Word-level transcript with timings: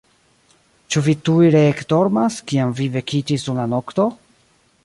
Ĉu 0.95 1.03
vi 1.07 1.15
tuj 1.29 1.51
reekdormas, 1.57 2.39
kiam 2.53 2.75
vi 2.81 2.91
vekiĝis 2.99 3.49
dum 3.51 3.61
la 3.65 3.71
nokto? 3.75 4.09